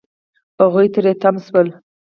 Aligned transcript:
هغوی 0.61 0.87
تری 0.93 1.13
تم 1.21 1.35
شول. 1.45 1.67